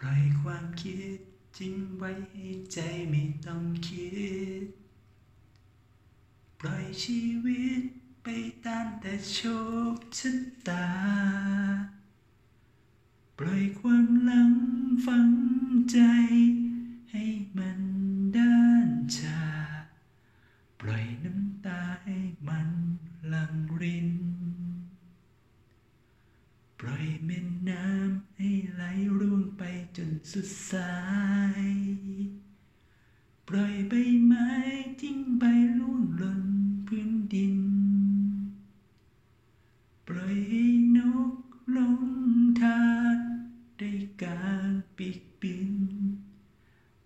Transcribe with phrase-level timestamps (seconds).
[0.00, 1.18] ปล่อยความคิด
[1.56, 2.78] ทิ้งไว้ให้ใจ
[3.10, 4.08] ไม่ต้องคิ
[4.62, 4.64] ด
[6.60, 7.82] ปล่อยชีวิต
[8.22, 8.26] ไป
[8.64, 9.38] ตามแต่โช
[9.94, 10.32] คชะ
[10.68, 10.88] ตา
[13.38, 14.52] ปล่อยความหลัง
[15.06, 15.30] ฝัง
[15.90, 15.98] ใจ
[17.12, 17.24] ให้
[17.58, 17.80] มัน
[18.36, 19.42] ด้านชา
[20.80, 22.18] ปล่อยน้ำตาให้
[22.48, 22.68] มัน
[23.28, 24.10] หลั่งริน
[26.78, 27.38] ปล่อยแม่
[27.68, 28.82] น้ำให้ไหล
[29.20, 29.27] ร่วงไปจน
[30.32, 30.92] สุดสา
[31.62, 31.64] ย
[33.48, 33.92] ปล่อยใบ
[34.24, 34.48] ไม้
[35.00, 35.44] ทิ้งใบ
[35.78, 36.44] ร่วงหล่น
[36.86, 37.58] พื้นดิน
[40.06, 40.98] ปล่อยให้น
[41.30, 41.32] ก
[41.76, 42.02] ลง
[42.62, 43.16] ทาง
[43.78, 45.74] ได้กางปีกบิน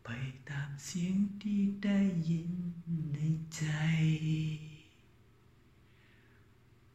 [0.04, 0.08] ไป
[0.48, 2.52] ตามเสียงที่ได้ยิน
[3.12, 3.18] ใน
[3.54, 3.64] ใจ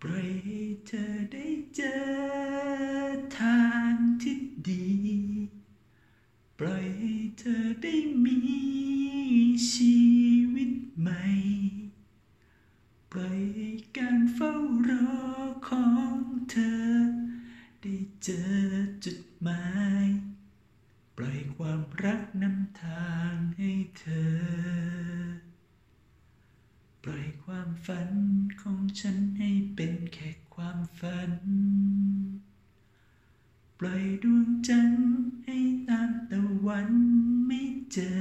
[0.02, 1.46] ปล่อยให้เธอได้
[1.76, 2.27] เจอ
[7.38, 8.40] เธอได้มี
[9.72, 9.98] ชี
[10.54, 11.24] วิตใหม่
[13.12, 13.42] ปล่อย
[13.98, 14.54] การเฝ้า
[14.88, 15.18] รอ
[15.68, 16.18] ของ
[16.52, 16.88] เธอ
[17.82, 18.50] ได้เจอ
[19.04, 19.64] จุดหมา
[20.06, 20.08] ย
[21.18, 24.38] ปล่อยความรักนำทางให้เธอ
[27.04, 28.10] ปล่อยความฝัน
[28.62, 31.32] ของฉันให้เป็นแค่ความฝัน
[33.80, 35.17] ปล่อยดวงจันทร์
[37.98, 38.16] จอ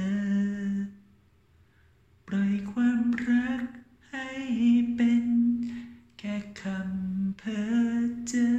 [2.27, 3.65] ปล่อยความรัก
[4.11, 4.29] ให้
[4.95, 5.25] เป็น
[6.19, 8.53] แค่คำเพ้อเจ้อ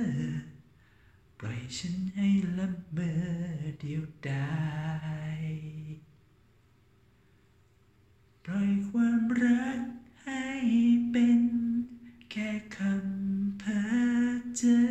[1.38, 3.14] ปล่อยฉันให้ละเมอ
[3.80, 4.58] เดียวดา
[5.40, 5.44] ย
[8.44, 9.80] ปล่อยความรัก
[10.24, 10.46] ให้
[11.10, 11.42] เป็น
[12.30, 13.86] แค่คำเพ้อ
[14.56, 14.84] เจ้อ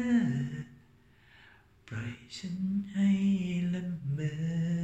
[1.87, 2.57] ปล่อยฉัน
[2.93, 3.09] ให้
[3.73, 4.76] ละเมอ